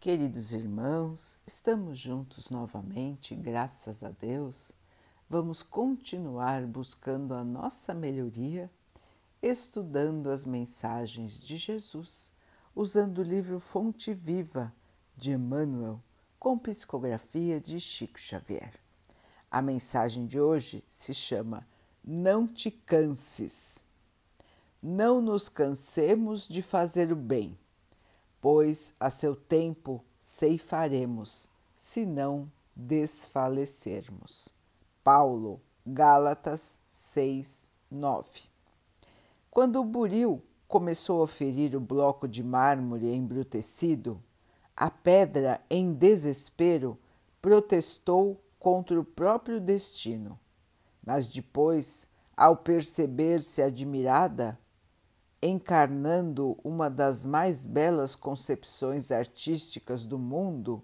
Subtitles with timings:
[0.00, 4.72] Queridos irmãos, estamos juntos novamente, graças a Deus.
[5.28, 8.70] Vamos continuar buscando a nossa melhoria,
[9.42, 12.32] estudando as mensagens de Jesus,
[12.74, 14.72] usando o livro Fonte Viva
[15.14, 16.02] de Emmanuel,
[16.38, 18.72] com psicografia de Chico Xavier.
[19.50, 21.68] A mensagem de hoje se chama
[22.02, 23.84] Não te canses.
[24.82, 27.59] Não nos cansemos de fazer o bem
[28.40, 34.54] pois a seu tempo ceifaremos, se não desfalecermos.
[35.02, 38.42] Paulo, Gálatas 6, 9.
[39.50, 44.22] Quando o buril começou a ferir o bloco de mármore embrutecido,
[44.76, 46.98] a pedra, em desespero,
[47.42, 50.38] protestou contra o próprio destino.
[51.04, 54.58] Mas depois, ao perceber-se admirada,
[55.42, 60.82] encarnando uma das mais belas concepções artísticas do mundo,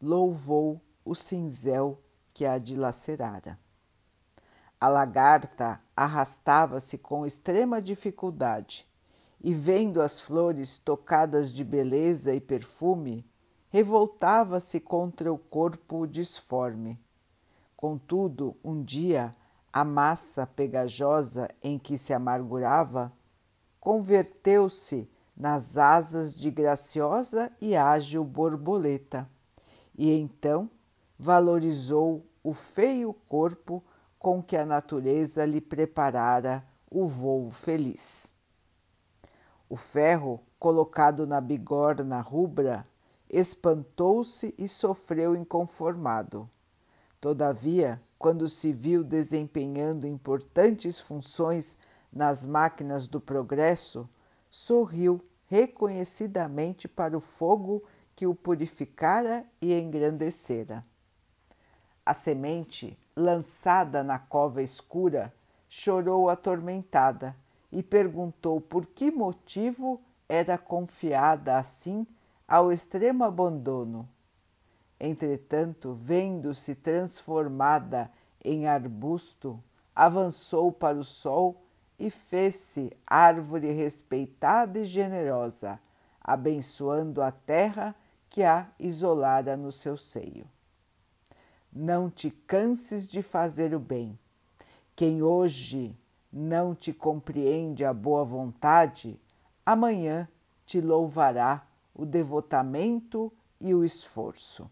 [0.00, 2.00] louvou o cinzel
[2.32, 3.58] que a dilacerara.
[4.80, 8.86] A lagarta arrastava-se com extrema dificuldade
[9.40, 13.26] e, vendo as flores tocadas de beleza e perfume,
[13.68, 16.98] revoltava-se contra o corpo disforme.
[17.76, 19.34] Contudo, um dia,
[19.72, 23.12] a massa pegajosa em que se amargurava
[23.84, 29.28] converteu-se nas asas de graciosa e ágil borboleta,
[29.94, 30.70] e então
[31.18, 33.84] valorizou o feio corpo
[34.18, 38.34] com que a natureza lhe preparara o voo feliz.
[39.68, 42.88] O ferro, colocado na bigorna rubra,
[43.28, 46.48] espantou-se e sofreu inconformado.
[47.20, 51.76] Todavia, quando se viu desempenhando importantes funções
[52.14, 54.08] nas máquinas do progresso,
[54.48, 57.82] sorriu reconhecidamente para o fogo
[58.14, 60.84] que o purificara e engrandecera.
[62.06, 65.34] A semente, lançada na cova escura,
[65.68, 67.34] chorou atormentada
[67.72, 72.06] e perguntou por que motivo era confiada assim
[72.46, 74.08] ao extremo abandono.
[75.00, 78.10] Entretanto, vendo-se transformada
[78.44, 79.62] em arbusto,
[79.94, 81.63] avançou para o sol
[81.98, 85.78] e fez-se árvore respeitada e generosa,
[86.20, 87.94] abençoando a terra
[88.28, 90.46] que a isolara no seu seio.
[91.72, 94.18] Não te canses de fazer o bem.
[94.96, 95.96] Quem hoje
[96.32, 99.20] não te compreende a boa vontade,
[99.64, 100.28] amanhã
[100.66, 104.70] te louvará o devotamento e o esforço.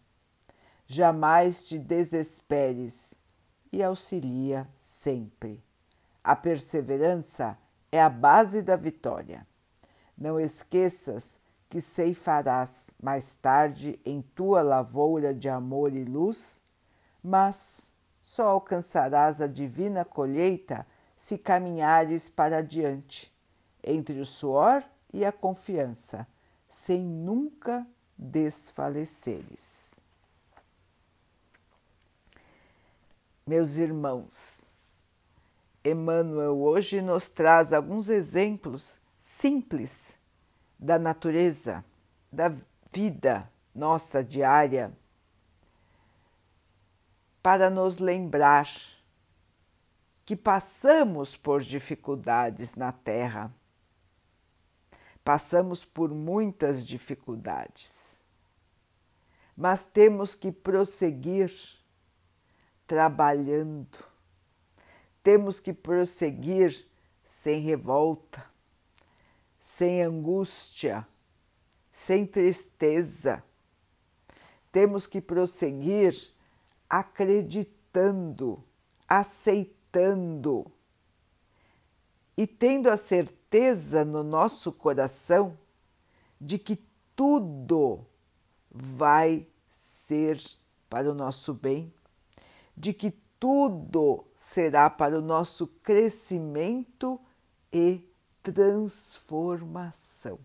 [0.85, 3.19] Jamais te desesperes
[3.71, 5.63] e auxilia sempre.
[6.23, 7.57] A perseverança
[7.91, 9.45] é a base da vitória.
[10.17, 16.61] Não esqueças que ceifarás mais tarde em tua lavoura de amor e luz,
[17.21, 23.33] mas só alcançarás a divina colheita se caminhares para adiante,
[23.83, 26.27] entre o suor e a confiança,
[26.67, 27.85] sem nunca
[28.17, 29.95] desfaleceres.
[33.45, 34.72] Meus irmãos,
[35.83, 40.17] Emmanuel hoje nos traz alguns exemplos simples
[40.79, 41.83] da natureza,
[42.31, 42.53] da
[42.91, 44.95] vida nossa diária,
[47.41, 48.69] para nos lembrar
[50.25, 53.53] que passamos por dificuldades na Terra,
[55.21, 58.23] passamos por muitas dificuldades,
[59.55, 61.51] mas temos que prosseguir
[62.87, 64.12] trabalhando
[65.23, 66.85] temos que prosseguir
[67.23, 68.45] sem revolta,
[69.57, 71.07] sem angústia,
[71.91, 73.41] sem tristeza.
[74.71, 76.13] Temos que prosseguir
[76.89, 78.61] acreditando,
[79.07, 80.71] aceitando
[82.35, 85.57] e tendo a certeza no nosso coração
[86.41, 86.83] de que
[87.15, 88.05] tudo
[88.69, 90.41] vai ser
[90.89, 91.93] para o nosso bem,
[92.75, 97.19] de que tudo será para o nosso crescimento
[97.73, 98.09] e
[98.41, 100.39] transformação.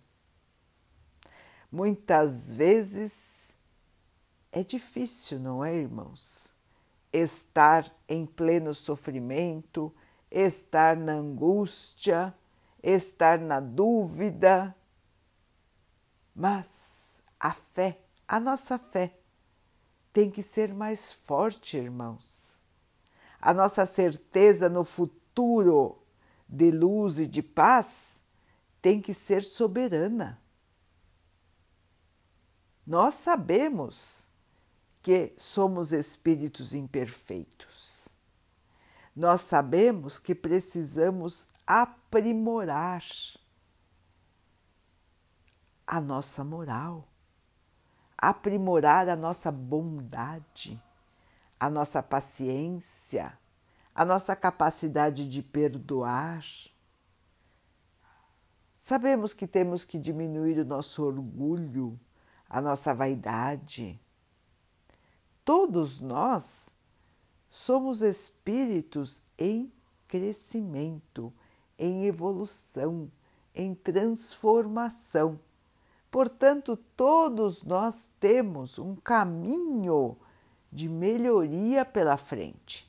[1.71, 3.55] Muitas vezes
[4.51, 6.53] é difícil, não é, irmãos?
[7.13, 9.95] Estar em pleno sofrimento,
[10.29, 12.35] estar na angústia,
[12.83, 14.75] estar na dúvida.
[16.35, 19.17] Mas a fé, a nossa fé,
[20.13, 22.58] tem que ser mais forte, irmãos
[23.41, 26.03] a nossa certeza no futuro
[26.49, 28.25] de luz e de paz
[28.81, 30.41] tem que ser soberana.
[32.87, 34.27] Nós sabemos
[35.03, 38.09] que somos espíritos imperfeitos.
[39.15, 43.03] Nós sabemos que precisamos aprimorar
[45.87, 47.09] a nossa moral,
[48.17, 50.81] aprimorar a nossa bondade,
[51.59, 53.37] a nossa paciência,
[53.95, 56.45] a nossa capacidade de perdoar.
[58.79, 61.99] Sabemos que temos que diminuir o nosso orgulho,
[62.49, 64.01] a nossa vaidade.
[65.45, 66.77] Todos nós
[67.51, 69.73] somos espíritos em
[70.07, 71.33] crescimento,
[71.79, 73.11] em evolução,
[73.55, 75.41] em transformação.
[76.11, 80.17] Portanto, todos nós temos um caminho
[80.71, 82.89] de melhoria pela frente,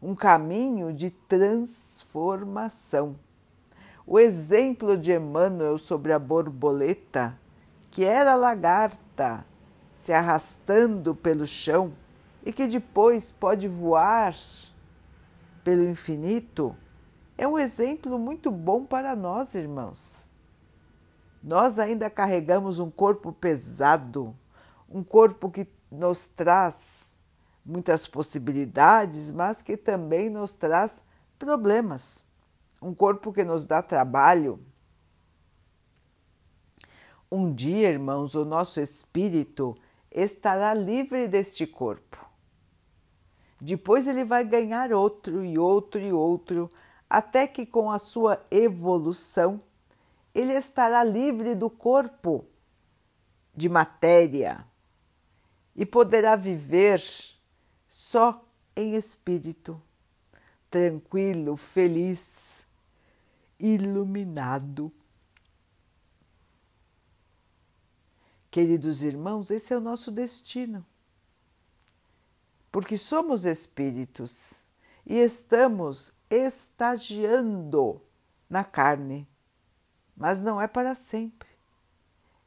[0.00, 3.16] um caminho de transformação.
[4.06, 7.38] O exemplo de Emmanuel sobre a borboleta,
[7.90, 9.44] que era lagarta,
[9.92, 11.92] se arrastando pelo chão
[12.44, 14.34] e que depois pode voar
[15.62, 16.76] pelo infinito,
[17.38, 20.28] é um exemplo muito bom para nós, irmãos.
[21.42, 24.34] Nós ainda carregamos um corpo pesado,
[24.88, 27.18] um corpo que nos traz
[27.64, 31.04] muitas possibilidades, mas que também nos traz
[31.38, 32.24] problemas.
[32.80, 34.58] Um corpo que nos dá trabalho.
[37.30, 39.76] Um dia, irmãos, o nosso espírito
[40.10, 42.18] estará livre deste corpo.
[43.60, 46.70] Depois ele vai ganhar outro e outro e outro,
[47.08, 49.60] até que com a sua evolução
[50.34, 52.46] ele estará livre do corpo
[53.54, 54.66] de matéria
[55.74, 57.02] e poderá viver
[57.88, 58.44] só
[58.76, 59.80] em espírito,
[60.70, 62.66] tranquilo, feliz,
[63.58, 64.92] iluminado.
[68.50, 70.84] Queridos irmãos, esse é o nosso destino.
[72.70, 74.62] Porque somos espíritos
[75.06, 78.00] e estamos estagiando
[78.48, 79.26] na carne
[80.16, 81.48] mas não é para sempre.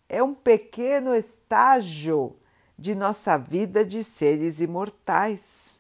[0.08, 2.38] É um pequeno estágio
[2.78, 5.80] de nossa vida de seres imortais.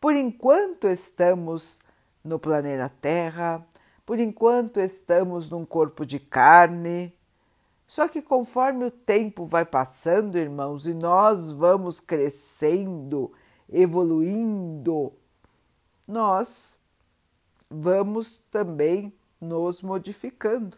[0.00, 1.80] Por enquanto estamos
[2.22, 3.66] no planeta Terra,
[4.04, 7.14] por enquanto estamos num corpo de carne.
[7.86, 13.32] Só que conforme o tempo vai passando, irmãos, e nós vamos crescendo,
[13.68, 15.12] evoluindo,
[16.06, 16.76] nós
[17.68, 20.76] vamos também nos modificando.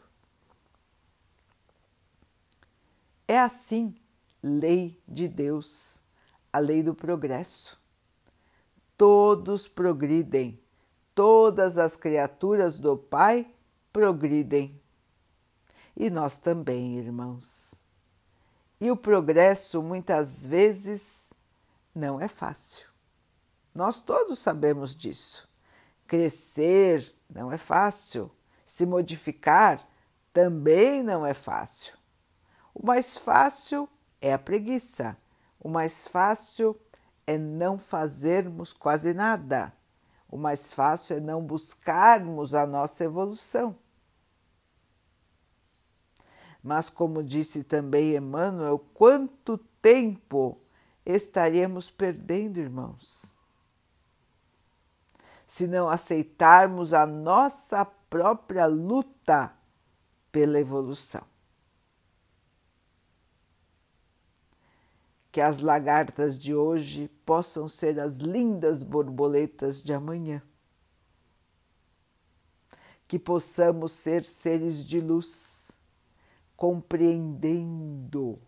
[3.27, 3.95] É assim,
[4.43, 6.01] lei de Deus,
[6.53, 7.81] a lei do progresso.
[8.97, 10.61] Todos progridem,
[11.15, 13.51] todas as criaturas do Pai
[13.93, 14.81] progridem.
[15.97, 17.81] E nós também, irmãos.
[18.81, 21.33] E o progresso muitas vezes
[21.95, 22.89] não é fácil.
[23.75, 25.49] Nós todos sabemos disso.
[26.07, 28.31] Crescer não é fácil
[28.71, 29.85] se modificar
[30.33, 31.99] também não é fácil.
[32.73, 33.89] O mais fácil
[34.21, 35.17] é a preguiça,
[35.59, 36.79] o mais fácil
[37.27, 39.73] é não fazermos quase nada,
[40.29, 43.77] o mais fácil é não buscarmos a nossa evolução.
[46.63, 50.59] Mas, como disse também Emmanuel, quanto tempo
[51.05, 53.35] estaríamos perdendo, irmãos?
[55.47, 59.53] Se não aceitarmos a nossa própria luta
[60.31, 61.30] pela evolução.
[65.31, 70.43] Que as lagartas de hoje possam ser as lindas borboletas de amanhã.
[73.07, 75.71] Que possamos ser seres de luz,
[76.57, 78.39] compreendendo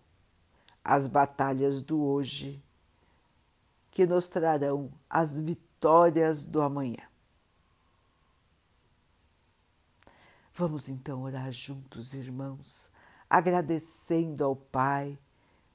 [0.85, 2.63] as batalhas do hoje,
[3.91, 7.09] que nos trarão as vitórias do amanhã.
[10.55, 12.91] Vamos então orar juntos, irmãos,
[13.29, 15.19] agradecendo ao Pai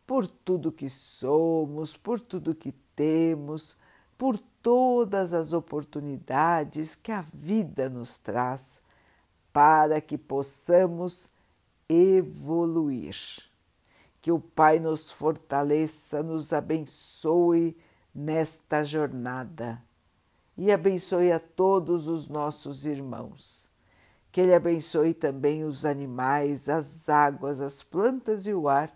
[0.08, 3.78] por tudo que somos, por tudo que temos,
[4.18, 8.82] por todas as oportunidades que a vida nos traz
[9.54, 11.30] para que possamos
[11.88, 13.16] evoluir.
[14.22, 17.78] Que o Pai nos fortaleça, nos abençoe
[18.16, 19.84] nesta jornada
[20.58, 23.70] e abençoe a todos os nossos irmãos
[24.38, 28.96] que Ele abençoe também os animais, as águas, as plantas e o ar